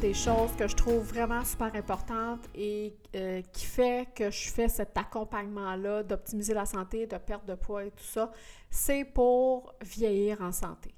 Des 0.00 0.14
choses 0.14 0.50
que 0.56 0.66
je 0.66 0.74
trouve 0.74 1.04
vraiment 1.04 1.44
super 1.44 1.74
importante 1.74 2.40
et 2.54 2.96
euh, 3.14 3.42
qui 3.52 3.66
fait 3.66 4.08
que 4.14 4.30
je 4.30 4.48
fais 4.48 4.66
cet 4.66 4.96
accompagnement-là 4.96 6.02
d'optimiser 6.02 6.54
la 6.54 6.64
santé, 6.64 7.06
de 7.06 7.18
perte 7.18 7.46
de 7.46 7.54
poids 7.54 7.84
et 7.84 7.90
tout 7.90 8.04
ça, 8.04 8.32
c'est 8.70 9.04
pour 9.04 9.74
vieillir 9.82 10.40
en 10.40 10.52
santé. 10.52 10.94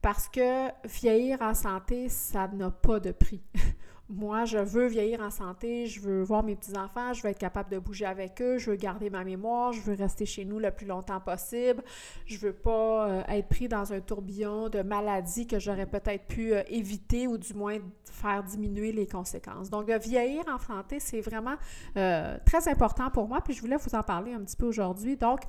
Parce 0.00 0.28
que 0.28 0.68
vieillir 0.86 1.42
en 1.42 1.54
santé, 1.54 2.08
ça 2.08 2.46
n'a 2.46 2.70
pas 2.70 3.00
de 3.00 3.10
prix. 3.10 3.42
moi, 4.08 4.44
je 4.44 4.58
veux 4.58 4.86
vieillir 4.86 5.20
en 5.20 5.30
santé, 5.30 5.86
je 5.86 6.00
veux 6.00 6.22
voir 6.22 6.44
mes 6.44 6.54
petits-enfants, 6.54 7.12
je 7.12 7.22
veux 7.22 7.30
être 7.30 7.38
capable 7.38 7.70
de 7.70 7.78
bouger 7.78 8.06
avec 8.06 8.40
eux, 8.40 8.56
je 8.56 8.70
veux 8.70 8.76
garder 8.76 9.10
ma 9.10 9.24
mémoire, 9.24 9.72
je 9.72 9.80
veux 9.80 9.94
rester 9.94 10.24
chez 10.26 10.44
nous 10.44 10.60
le 10.60 10.70
plus 10.70 10.86
longtemps 10.86 11.20
possible, 11.20 11.82
je 12.24 12.38
veux 12.38 12.52
pas 12.52 13.08
euh, 13.08 13.22
être 13.28 13.48
pris 13.48 13.66
dans 13.66 13.92
un 13.92 14.00
tourbillon 14.00 14.68
de 14.68 14.82
maladies 14.82 15.48
que 15.48 15.58
j'aurais 15.58 15.86
peut-être 15.86 16.26
pu 16.26 16.54
euh, 16.54 16.62
éviter 16.68 17.26
ou 17.26 17.36
du 17.36 17.52
moins 17.54 17.78
faire 18.04 18.44
diminuer 18.44 18.92
les 18.92 19.08
conséquences. 19.08 19.70
Donc, 19.70 19.88
de 19.88 19.98
vieillir 19.98 20.44
en 20.48 20.58
santé, 20.58 21.00
c'est 21.00 21.20
vraiment 21.20 21.56
euh, 21.96 22.38
très 22.46 22.68
important 22.68 23.10
pour 23.10 23.26
moi, 23.26 23.40
puis 23.40 23.54
je 23.54 23.60
voulais 23.60 23.76
vous 23.76 23.94
en 23.96 24.04
parler 24.04 24.32
un 24.32 24.40
petit 24.40 24.56
peu 24.56 24.66
aujourd'hui. 24.66 25.16
Donc, 25.16 25.40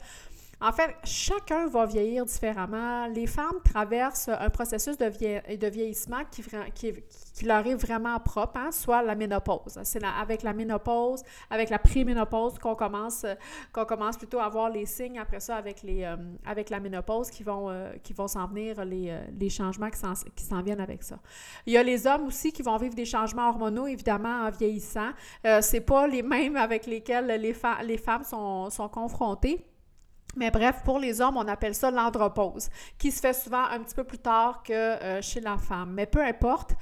en 0.59 0.71
fait, 0.71 0.95
chacun 1.03 1.67
va 1.67 1.85
vieillir 1.85 2.25
différemment. 2.25 3.05
Les 3.07 3.27
femmes 3.27 3.59
traversent 3.63 4.29
un 4.29 4.49
processus 4.49 4.97
de, 4.97 5.05
vieillissement 5.69 6.23
qui, 6.31 7.45
leur 7.45 7.67
est 7.67 7.75
vraiment 7.75 8.19
propre, 8.19 8.57
hein, 8.57 8.71
soit 8.71 9.03
la 9.03 9.13
ménopause. 9.13 9.79
C'est 9.83 10.03
avec 10.03 10.41
la 10.41 10.53
ménopause, 10.53 11.21
avec 11.51 11.69
la 11.69 11.77
préménopause 11.77 12.57
qu'on 12.57 12.73
commence, 12.73 13.23
qu'on 13.71 13.85
commence 13.85 14.17
plutôt 14.17 14.39
à 14.39 14.49
voir 14.49 14.71
les 14.71 14.87
signes 14.87 15.19
après 15.19 15.39
ça 15.39 15.57
avec, 15.57 15.83
les, 15.83 16.03
euh, 16.03 16.15
avec 16.43 16.71
la 16.71 16.79
ménopause 16.79 17.29
qui 17.29 17.43
vont, 17.43 17.69
euh, 17.69 17.91
vont 18.15 18.27
s'en 18.27 18.47
venir, 18.47 18.83
les, 18.83 19.11
euh, 19.11 19.21
les 19.39 19.49
changements 19.49 19.91
qui 19.91 20.43
s'en 20.43 20.61
viennent 20.63 20.81
avec 20.81 21.03
ça. 21.03 21.19
Il 21.67 21.73
y 21.73 21.77
a 21.77 21.83
les 21.83 22.07
hommes 22.07 22.25
aussi 22.25 22.51
qui 22.51 22.63
vont 22.63 22.77
vivre 22.77 22.95
des 22.95 23.05
changements 23.05 23.49
hormonaux, 23.49 23.85
évidemment, 23.85 24.47
en 24.47 24.49
vieillissant. 24.49 25.11
c'est 25.61 25.81
pas 25.81 26.07
les 26.07 26.23
mêmes 26.23 26.55
avec 26.55 26.87
lesquels 26.87 27.27
les, 27.27 27.55
les 27.83 27.97
femmes 27.97 28.23
sont 28.23 28.89
confrontées. 28.91 29.63
Mais 30.37 30.51
bref, 30.51 30.81
pour 30.85 30.99
les 30.99 31.19
hommes, 31.19 31.37
on 31.37 31.47
appelle 31.47 31.75
ça 31.75 31.91
l'andropause, 31.91 32.69
qui 32.97 33.11
se 33.11 33.19
fait 33.19 33.33
souvent 33.33 33.63
un 33.65 33.79
petit 33.79 33.95
peu 33.95 34.03
plus 34.03 34.19
tard 34.19 34.63
que 34.63 34.73
euh, 34.73 35.21
chez 35.21 35.41
la 35.41 35.57
femme. 35.57 35.93
Mais 35.93 36.05
peu 36.05 36.23
importe, 36.23 36.75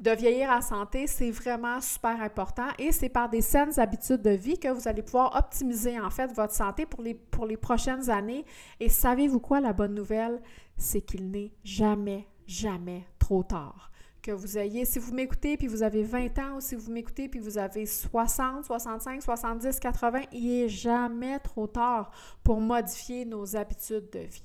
de 0.00 0.12
vieillir 0.12 0.48
en 0.48 0.62
santé, 0.62 1.06
c'est 1.06 1.30
vraiment 1.30 1.80
super 1.80 2.22
important 2.22 2.68
et 2.78 2.90
c'est 2.90 3.10
par 3.10 3.28
des 3.28 3.42
saines 3.42 3.78
habitudes 3.78 4.22
de 4.22 4.30
vie 4.30 4.58
que 4.58 4.68
vous 4.68 4.88
allez 4.88 5.02
pouvoir 5.02 5.36
optimiser 5.36 6.00
en 6.00 6.08
fait 6.08 6.32
votre 6.32 6.54
santé 6.54 6.86
pour 6.86 7.02
les, 7.02 7.12
pour 7.14 7.44
les 7.44 7.58
prochaines 7.58 8.08
années. 8.08 8.46
Et 8.80 8.88
savez-vous 8.88 9.40
quoi, 9.40 9.60
la 9.60 9.74
bonne 9.74 9.94
nouvelle? 9.94 10.40
C'est 10.78 11.02
qu'il 11.02 11.30
n'est 11.30 11.52
jamais, 11.62 12.26
jamais 12.46 13.04
trop 13.18 13.42
tard 13.42 13.90
que 14.22 14.30
vous 14.32 14.58
ayez, 14.58 14.84
si 14.84 14.98
vous 14.98 15.12
m'écoutez 15.12 15.56
puis 15.56 15.66
vous 15.66 15.82
avez 15.82 16.02
20 16.02 16.38
ans 16.38 16.56
ou 16.56 16.60
si 16.60 16.74
vous 16.74 16.90
m'écoutez 16.90 17.28
puis 17.28 17.40
vous 17.40 17.58
avez 17.58 17.86
60, 17.86 18.64
65, 18.64 19.22
70, 19.22 19.80
80, 19.80 20.20
il 20.32 20.62
n'est 20.62 20.68
jamais 20.68 21.38
trop 21.38 21.66
tard 21.66 22.10
pour 22.42 22.60
modifier 22.60 23.24
nos 23.24 23.56
habitudes 23.56 24.10
de 24.10 24.20
vie. 24.20 24.44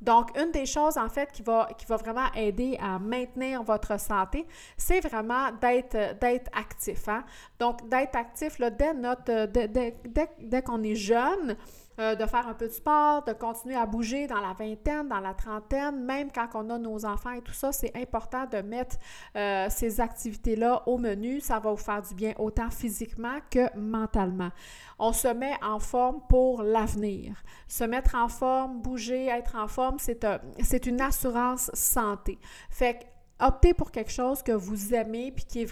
Donc, 0.00 0.36
une 0.38 0.50
des 0.50 0.66
choses, 0.66 0.98
en 0.98 1.08
fait, 1.08 1.32
qui 1.32 1.42
va, 1.42 1.68
qui 1.78 1.86
va 1.86 1.96
vraiment 1.96 2.30
aider 2.34 2.76
à 2.78 2.98
maintenir 2.98 3.62
votre 3.62 3.98
santé, 3.98 4.46
c'est 4.76 5.00
vraiment 5.00 5.50
d'être, 5.60 6.18
d'être 6.20 6.50
actif. 6.52 7.08
Hein? 7.08 7.24
Donc, 7.58 7.88
d'être 7.88 8.14
actif 8.14 8.58
là, 8.58 8.68
dès, 8.68 8.92
notre, 8.92 9.46
dès, 9.46 9.94
dès 10.40 10.62
qu'on 10.62 10.82
est 10.82 10.94
jeune, 10.94 11.56
euh, 12.00 12.14
de 12.14 12.26
faire 12.26 12.48
un 12.48 12.54
peu 12.54 12.66
de 12.66 12.72
sport, 12.72 13.22
de 13.24 13.32
continuer 13.32 13.76
à 13.76 13.86
bouger 13.86 14.26
dans 14.26 14.40
la 14.40 14.52
vingtaine, 14.52 15.08
dans 15.08 15.20
la 15.20 15.34
trentaine, 15.34 16.04
même 16.04 16.30
quand 16.32 16.48
on 16.54 16.70
a 16.70 16.78
nos 16.78 17.04
enfants 17.04 17.32
et 17.32 17.42
tout 17.42 17.52
ça, 17.52 17.72
c'est 17.72 17.96
important 17.96 18.46
de 18.46 18.58
mettre 18.58 18.96
euh, 19.36 19.66
ces 19.70 20.00
activités-là 20.00 20.82
au 20.86 20.98
menu. 20.98 21.40
Ça 21.40 21.58
va 21.58 21.70
vous 21.70 21.76
faire 21.76 22.02
du 22.02 22.14
bien 22.14 22.34
autant 22.38 22.70
physiquement 22.70 23.38
que 23.50 23.76
mentalement. 23.78 24.50
On 24.98 25.12
se 25.12 25.28
met 25.28 25.54
en 25.62 25.78
forme 25.78 26.20
pour 26.28 26.62
l'avenir. 26.62 27.42
Se 27.68 27.84
mettre 27.84 28.14
en 28.14 28.28
forme, 28.28 28.80
bouger, 28.80 29.26
être 29.26 29.56
en 29.56 29.68
forme, 29.68 29.98
c'est, 29.98 30.26
c'est 30.62 30.86
une 30.86 31.00
assurance 31.00 31.70
santé. 31.74 32.38
Fait 32.70 32.94
que 32.94 33.13
optez 33.40 33.74
pour 33.74 33.90
quelque 33.90 34.12
chose 34.12 34.42
que 34.42 34.52
vous 34.52 34.94
aimez 34.94 35.32
puis 35.32 35.44
qui 35.44 35.66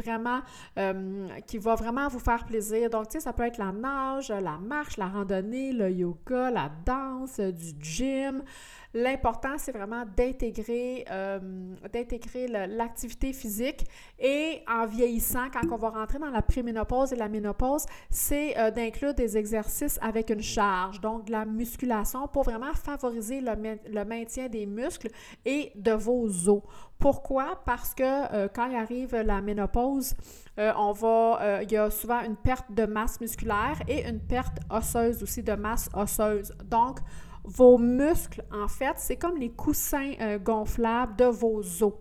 euh, 0.79 1.29
qui 1.47 1.59
va 1.59 1.75
vraiment 1.75 2.09
vous 2.09 2.19
faire 2.19 2.45
plaisir. 2.45 2.91
Donc, 2.91 3.09
tu 3.09 3.21
ça 3.21 3.33
peut 3.33 3.45
être 3.45 3.59
la 3.59 3.73
nage, 3.73 4.31
la 4.31 4.59
marche, 4.59 4.97
la 4.97 5.09
randonnée, 5.09 5.73
le 5.73 5.91
yoga, 5.91 6.51
la 6.51 6.71
danse, 6.85 7.41
du 7.41 7.73
gym, 7.81 8.43
L'important, 8.95 9.57
c'est 9.57 9.73
vraiment 9.73 10.05
d'intégrer, 10.17 11.07
euh, 11.11 11.39
l'activité 12.69 13.33
physique 13.33 13.87
et 14.19 14.63
en 14.69 14.85
vieillissant, 14.85 15.49
quand 15.51 15.73
on 15.73 15.77
va 15.77 15.89
rentrer 15.89 16.19
dans 16.19 16.31
la 16.31 16.43
préménopause 16.43 17.13
et 17.15 17.17
la 17.17 17.29
ménopause, 17.29 17.87
c'est 18.11 18.59
euh, 18.59 18.71
d'inclure 18.71 19.15
des 19.15 19.39
exercices 19.39 19.99
avec 20.03 20.29
une 20.29 20.43
charge, 20.43 21.01
donc 21.01 21.25
de 21.25 21.33
la 21.33 21.47
musculation 21.47 22.29
pour 22.29 22.43
vraiment 22.43 22.75
favoriser 22.75 23.41
le, 23.41 24.05
maintien 24.05 24.49
des 24.49 24.67
muscles 24.67 25.09
et 25.47 25.73
de 25.75 25.93
vos 25.93 26.27
os. 26.49 26.63
Pourquoi? 26.99 27.63
Parce 27.65 27.95
que 27.95 28.03
euh, 28.03 28.49
quand 28.55 28.67
il 28.67 28.77
arrive 28.77 29.17
la 29.17 29.41
ménopause, 29.41 30.15
on 30.59 30.93
va, 30.93 31.63
il 31.63 31.73
y 31.73 31.79
a 31.79 31.91
souvent 31.91 32.21
une 32.21 32.37
perte 32.37 32.71
de 32.71 32.85
masse 32.85 33.19
musculaire 33.23 33.81
et 33.89 34.07
une 34.07 34.21
perte 34.21 34.59
osseuse 34.71 35.23
aussi 35.23 35.43
de 35.43 35.55
masse 35.55 35.89
osseuse. 35.95 36.53
Donc, 36.67 36.99
vos 37.45 37.79
muscles, 37.79 38.45
en 38.53 38.69
fait, 38.69 38.95
c'est 38.97 39.17
comme 39.17 39.37
les 39.37 39.51
coussins 39.51 40.13
euh, 40.21 40.39
gonflables 40.39 41.17
de 41.17 41.25
vos 41.25 41.61
os. 41.83 41.93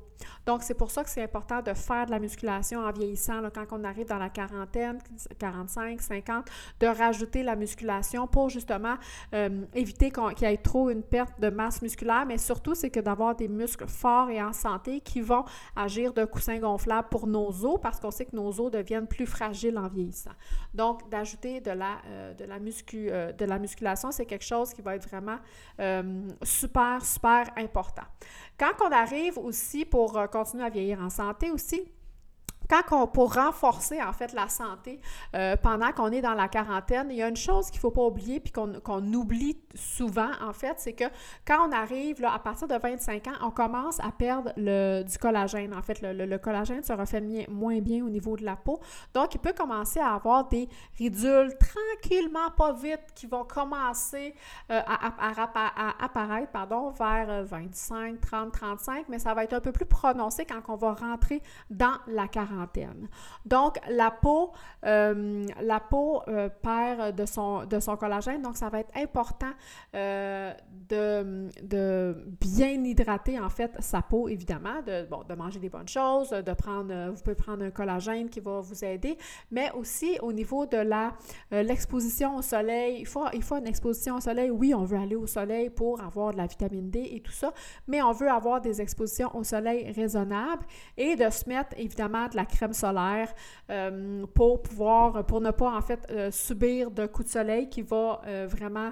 Donc, 0.46 0.64
c'est 0.64 0.74
pour 0.74 0.92
ça 0.92 1.04
que 1.04 1.10
c'est 1.10 1.24
important 1.24 1.62
de 1.62 1.74
faire 1.74 2.06
de 2.06 2.12
la 2.12 2.20
musculation 2.20 2.80
en 2.80 2.92
vieillissant, 2.92 3.42
quand 3.54 3.66
on 3.72 3.84
arrive 3.84 4.08
dans 4.08 4.18
la 4.18 4.30
quarantaine, 4.30 5.00
45, 5.40 6.02
50, 6.02 6.46
de 6.80 6.88
rajouter 6.88 7.44
la 7.44 7.56
musculation 7.56 8.28
pour 8.28 8.50
justement 8.50 8.96
euh, 9.34 9.66
éviter 9.74 10.12
qu'il 10.12 10.48
y 10.48 10.52
ait 10.52 10.58
trop 10.58 10.90
une 10.90 11.04
perte 11.04 11.40
de 11.40 11.50
masse 11.50 11.82
musculaire, 11.82 12.26
mais 12.26 12.38
surtout, 12.38 12.76
c'est 12.76 12.90
que 12.90 13.00
d'avoir 13.00 13.36
des 13.36 13.48
muscles 13.48 13.88
forts 13.88 14.30
et 14.30 14.42
en 14.42 14.54
santé 14.54 15.02
qui 15.02 15.22
vont 15.22 15.46
agir 15.76 16.14
de 16.14 16.26
coussin 16.26 16.58
gonflable 16.60 17.08
pour 17.10 17.28
nos 17.28 17.50
os, 17.66 17.80
parce 17.82 18.00
qu'on 18.00 18.12
sait 18.12 18.26
que 18.26 18.36
nos 18.36 18.60
os 18.60 18.72
deviennent 18.72 19.08
plus 19.08 19.26
fragiles 19.26 19.78
en 19.78 19.88
vieillissant. 19.88 20.32
Donc, 20.74 21.10
d'ajouter 21.10 21.62
de 21.62 21.72
euh, 21.72 22.34
de, 22.34 22.46
euh, 22.94 23.32
de 23.32 23.46
la 23.46 23.60
musculation, 23.60 24.12
c'est 24.12 24.26
quelque 24.26 24.46
chose 24.46 24.74
qui 24.74 24.82
va 24.82 24.96
être 24.96 25.08
vraiment 25.08 25.38
super, 26.44 27.04
super 27.04 27.50
important. 27.58 28.04
Quand 28.62 28.86
on 28.86 28.92
arrive 28.92 29.40
aussi 29.40 29.86
pour 29.86 30.30
continuer 30.32 30.64
à 30.64 30.70
vieillir 30.70 31.02
en 31.02 31.10
santé 31.10 31.50
aussi, 31.50 31.82
quand 32.70 32.82
on, 32.92 33.08
pour 33.08 33.34
renforcer 33.36 34.02
en 34.02 34.14
fait 34.14 34.34
la 34.34 34.50
santé 34.50 35.00
euh, 35.36 35.56
pendant 35.56 35.92
qu'on 35.92 36.12
est 36.12 36.22
dans 36.22 36.34
la 36.34 36.48
quarantaine, 36.48 37.08
il 37.10 37.18
y 37.18 37.24
a 37.24 37.28
une 37.28 37.36
chose 37.36 37.68
qu'il 37.68 37.78
ne 37.78 37.82
faut 37.82 37.92
pas 37.92 38.04
oublier 38.04 38.40
puis 38.40 38.52
qu'on 38.52 39.14
oublie 39.14 39.58
souvent 39.76 40.32
en 40.42 40.54
fait, 40.54 40.76
c'est 40.78 40.94
que 40.94 41.06
quand 41.46 41.68
on 41.68 41.72
arrive 41.72 42.22
là, 42.22 42.34
à 42.34 42.40
partir 42.40 42.68
de 42.68 42.76
25 42.76 43.28
ans, 43.28 43.34
on 43.42 43.52
commence 43.52 44.00
à 44.00 44.12
perdre 44.12 44.52
le, 44.58 45.04
du 45.04 45.18
collagène. 45.18 45.74
En 45.74 45.82
fait, 45.82 46.00
le, 46.02 46.38
collagène 46.38 46.84
se 46.84 46.94
refait 46.94 47.22
moins 47.50 47.80
bien 47.80 48.04
au 48.06 48.10
niveau 48.10 48.36
de 48.36 48.44
la 48.44 48.56
peau. 48.56 48.80
Donc, 49.14 49.36
il 49.36 49.40
peut 49.40 49.54
commencer 49.54 50.00
à 50.00 50.14
avoir 50.14 50.48
des 50.48 50.68
ridules 50.98 51.54
tranquillement, 51.58 52.52
pas 52.58 52.74
vite, 52.74 53.02
qui 53.16 53.28
vont 53.28 53.44
commencer 53.44 54.34
euh, 54.72 54.82
à, 54.86 56.04
apparaître 56.04 56.52
pardon, 56.52 56.92
vers 56.92 57.44
25, 57.46 58.20
30, 58.22 58.52
35, 58.52 59.06
mais 59.10 59.20
ça 59.20 59.34
va 59.34 59.44
être 59.44 59.54
un 59.54 59.62
peu 59.62 59.72
plus 59.72 59.86
prononcé 59.86 60.46
quand 60.46 60.62
on 60.68 60.76
va 60.76 60.94
rentrer 60.94 61.42
dans 61.70 61.98
la 62.08 62.28
quarantaine. 62.28 62.51
Donc, 63.46 63.80
la 63.90 64.12
peau, 64.12 64.52
euh, 64.86 65.46
la 65.62 65.80
peau 65.80 66.22
euh, 66.28 66.50
perd 66.50 67.16
de 67.16 67.26
son, 67.26 67.66
de 67.66 67.80
son 67.80 67.98
collagène, 67.98 68.42
donc 68.42 68.58
ça 68.58 68.70
va 68.70 68.80
être 68.80 68.92
important 68.96 69.52
euh, 69.96 70.54
de, 70.90 71.50
de, 71.64 72.26
bien 72.40 72.84
hydrater 72.84 73.40
en 73.40 73.50
fait 73.50 73.72
sa 73.80 74.02
peau, 74.02 74.28
évidemment, 74.28 74.82
de, 74.86 75.06
bon, 75.10 75.24
de 75.28 75.34
manger 75.36 75.60
des 75.60 75.70
bonnes 75.70 75.88
choses, 75.88 76.30
de 76.30 76.54
prendre, 76.54 77.12
vous 77.12 77.22
pouvez 77.22 77.36
prendre 77.36 77.64
un 77.64 77.72
collagène 77.72 78.30
qui 78.30 78.40
va 78.40 78.60
vous 78.60 78.84
aider, 78.84 79.18
mais 79.52 79.72
aussi 79.72 80.18
au 80.22 80.34
niveau 80.34 80.66
de 80.66 80.82
l'exposition 81.52 82.38
au 82.38 82.42
soleil, 82.42 82.98
il 83.00 83.08
faut, 83.08 83.26
il 83.34 83.44
faut 83.44 83.58
une 83.58 83.68
exposition 83.68 84.16
au 84.18 84.22
soleil. 84.22 84.50
Oui, 84.52 84.74
on 84.74 84.84
veut 84.84 84.98
aller 84.98 85.16
au 85.16 85.28
soleil 85.28 85.70
pour 85.70 86.02
avoir 86.02 86.32
de 86.32 86.38
la 86.38 86.48
vitamine 86.48 86.90
D 86.90 87.10
et 87.14 87.22
tout 87.22 87.32
ça, 87.32 87.54
mais 87.88 88.02
on 88.02 88.12
veut 88.12 88.30
avoir 88.30 88.62
des 88.62 88.82
expositions 88.82 89.36
au 89.36 89.44
soleil 89.44 89.92
raisonnables 89.92 90.66
et 90.98 91.16
de 91.16 91.30
se 91.30 91.48
mettre 91.48 91.78
évidemment 91.78 92.28
de 92.28 92.36
la 92.36 92.41
la 92.42 92.46
crème 92.46 92.74
solaire 92.74 93.34
pour 94.34 94.62
pouvoir, 94.62 95.26
pour 95.26 95.42
ne 95.42 95.52
pas 95.52 95.72
en 95.72 95.82
fait 95.82 96.32
subir 96.32 96.92
de 96.92 97.06
coups 97.06 97.28
de 97.28 97.32
soleil 97.34 97.70
qui 97.70 97.82
va 97.82 98.22
vraiment 98.48 98.92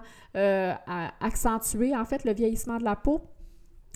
accentuer 1.20 1.96
en 1.96 2.06
fait 2.06 2.24
le 2.24 2.34
vieillissement 2.34 2.78
de 2.78 2.84
la 2.84 2.96
peau 2.96 3.22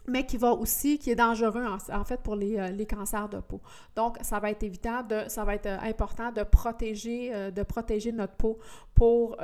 mais 0.05 0.25
qui 0.25 0.37
va 0.37 0.51
aussi, 0.51 0.97
qui 0.97 1.11
est 1.11 1.15
dangereux 1.15 1.65
en, 1.65 2.03
fait 2.03 2.21
pour 2.21 2.35
les, 2.35 2.57
euh, 2.57 2.67
les, 2.69 2.85
cancers 2.85 3.29
de 3.29 3.39
peau. 3.39 3.61
Donc, 3.95 4.17
ça 4.21 4.39
va 4.39 4.51
être 4.51 4.63
évident 4.63 5.01
de, 5.03 5.23
ça 5.27 5.43
va 5.45 5.55
être 5.55 5.67
euh, 5.67 5.77
important 5.81 6.31
de 6.31 6.43
protéger, 6.43 7.33
euh, 7.33 7.51
de 7.51 7.63
protéger 7.63 8.11
notre 8.11 8.33
peau 8.33 8.59
pour, 8.93 9.37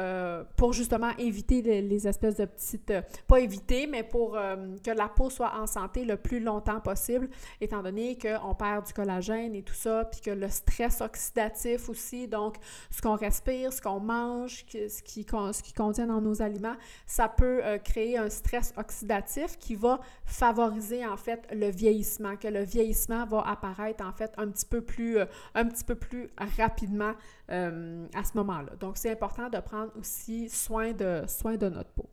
pour 0.55 0.73
justement 0.73 1.09
éviter 1.17 1.63
les, 1.81 2.07
espèces 2.07 2.35
de 2.35 2.45
petites, 2.45 2.93
pas 3.27 3.39
éviter, 3.39 3.87
mais 3.87 4.03
pour 4.03 4.33
que 4.33 4.91
la 4.91 5.09
peau 5.09 5.31
soit 5.31 5.53
en 5.59 5.65
santé 5.65 6.05
le 6.05 6.17
plus 6.17 6.39
longtemps 6.39 6.79
possible, 6.79 7.27
étant 7.59 7.81
donné 7.81 8.15
qu'on 8.15 8.53
perd 8.53 8.85
du 8.85 8.93
collagène 8.93 9.55
et 9.55 9.63
tout 9.63 9.73
ça, 9.73 10.05
puis 10.05 10.21
que 10.21 10.29
le 10.29 10.49
stress 10.49 11.01
oxydatif 11.01 11.89
aussi, 11.89 12.27
donc 12.27 12.57
ce 12.91 13.01
qu'on 13.01 13.15
respire, 13.15 13.73
ce 13.73 13.81
qu'on 13.81 13.99
mange, 13.99 14.63
ce 14.71 15.01
qui, 15.01 15.23
ce 15.23 15.63
qui 15.63 15.73
contient 15.73 16.05
dans 16.05 16.21
nos 16.21 16.43
aliments, 16.43 16.75
ça 17.07 17.27
peut 17.27 17.61
créer 17.83 18.19
un 18.19 18.29
stress 18.29 18.71
oxydatif 18.77 19.57
qui 19.57 19.73
va 19.73 19.99
favoriser 20.25 20.48
favoriser 20.49 21.05
en 21.05 21.17
fait 21.17 21.47
le 21.51 21.69
vieillissement, 21.69 22.35
que 22.35 22.47
le 22.47 22.63
vieillissement 22.63 23.25
va 23.25 23.41
apparaître 23.41 24.03
en 24.03 24.11
fait 24.11 24.31
un 24.37 24.47
petit 24.47 24.65
peu 24.65 24.81
plus, 24.81 25.19
euh, 25.19 25.25
un 25.53 25.65
petit 25.65 25.83
peu 25.83 25.95
plus 25.95 26.29
rapidement 26.57 27.13
euh, 27.51 28.05
à 28.15 28.23
ce 28.23 28.35
moment-là. 28.37 28.71
Donc, 28.79 28.97
c'est 28.97 29.11
important 29.11 29.49
de 29.49 29.59
prendre 29.59 29.91
aussi 29.99 30.49
soin 30.49 30.91
de, 30.93 31.23
soin 31.27 31.55
de 31.55 31.69
notre 31.69 31.91
peau. 31.91 32.09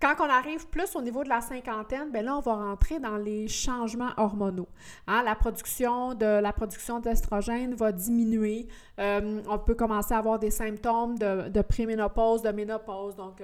Quand 0.00 0.14
on 0.20 0.28
arrive 0.28 0.68
plus 0.68 0.94
au 0.96 1.02
niveau 1.02 1.24
de 1.24 1.28
la 1.28 1.40
cinquantaine, 1.40 2.10
bien 2.10 2.22
là, 2.22 2.36
on 2.36 2.40
va 2.40 2.54
rentrer 2.54 2.98
dans 2.98 3.16
les 3.16 3.48
changements 3.48 4.10
hormonaux. 4.16 4.68
Hein. 5.06 5.22
La 5.24 5.34
production 5.34 6.14
de 6.14 6.40
la 6.40 6.52
production 6.52 7.00
d'estrogène 7.00 7.74
va 7.74 7.90
diminuer. 7.90 8.68
Euh, 9.00 9.40
on 9.48 9.58
peut 9.58 9.74
commencer 9.74 10.12
à 10.12 10.18
avoir 10.18 10.38
des 10.38 10.50
symptômes 10.50 11.16
de, 11.18 11.48
de 11.48 11.62
préménopause, 11.62 12.42
de 12.42 12.50
ménopause. 12.50 13.16
Donc, 13.16 13.40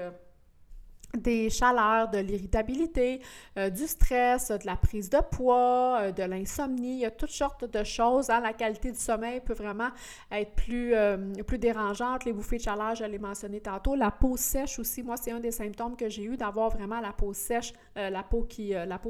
des 1.17 1.51
chaleurs, 1.51 2.09
de 2.09 2.19
l'irritabilité, 2.19 3.21
euh, 3.59 3.71
du 3.71 3.87
stress, 3.87 4.51
de 4.51 4.67
la 4.67 4.77
prise 4.77 5.11
de 5.11 5.19
poids, 5.31 5.99
euh, 6.01 6.13
de 6.13 6.23
l'insomnie. 6.23 6.95
Il 6.95 7.01
y 7.01 7.05
a 7.05 7.11
toutes 7.11 7.31
sortes 7.31 7.65
de 7.65 7.85
choses. 7.85 8.31
Hein. 8.31 8.41
La 8.41 8.53
qualité 8.53 8.93
du 8.93 8.99
sommeil 8.99 9.41
peut 9.41 9.55
vraiment 9.55 9.91
être 10.31 10.55
plus, 10.55 10.95
euh, 10.95 11.17
plus 11.47 11.59
dérangeante. 11.59 12.25
Les 12.25 12.33
bouffées 12.33 12.59
de 12.59 12.63
chaleur, 12.63 12.95
je 12.95 13.05
l'ai 13.05 13.19
mentionné 13.19 13.61
tantôt. 13.61 13.95
La 13.95 14.11
peau 14.11 14.37
sèche 14.37 14.79
aussi. 14.79 15.03
Moi, 15.03 15.17
c'est 15.17 15.33
un 15.33 15.41
des 15.41 15.53
symptômes 15.53 15.97
que 15.97 16.09
j'ai 16.09 16.25
eu 16.25 16.37
d'avoir 16.37 16.71
vraiment 16.71 17.01
la 17.01 17.13
peau 17.13 17.33
sèche, 17.33 17.73
la 17.97 18.23
peau 18.23 18.43
qui, 18.43 18.71
la 18.71 19.01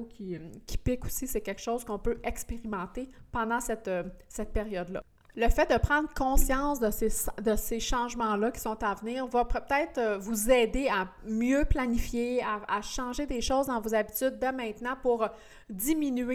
pique 0.82 1.04
aussi. 1.04 1.26
C'est 1.26 1.40
quelque 1.40 1.60
chose 1.60 1.84
qu'on 1.84 1.98
peut 1.98 2.18
expérimenter 2.24 3.08
pendant 3.30 3.60
cette, 3.60 3.90
cette 4.28 4.52
période-là. 4.52 5.02
Le 5.36 5.48
fait 5.48 5.70
de 5.70 5.78
prendre 5.78 6.08
conscience 6.12 6.80
de 6.80 6.90
ces, 6.90 7.08
de 7.42 7.54
ces 7.54 7.78
changements-là 7.78 8.50
qui 8.50 8.60
sont 8.60 8.82
à 8.82 8.94
venir 8.94 9.26
va 9.26 9.44
peut-être 9.44 9.98
euh, 9.98 10.18
vous 10.18 10.50
aider 10.50 10.88
à 10.88 11.06
mieux 11.24 11.64
planifier, 11.64 12.42
à, 12.42 12.82
changer 12.82 13.26
des 13.26 13.40
choses 13.40 13.66
dans 13.66 13.80
vos 13.80 13.94
habitudes 13.94 14.38
de 14.38 14.46
maintenant 14.48 14.96
pour 15.00 15.28
diminuer 15.68 16.24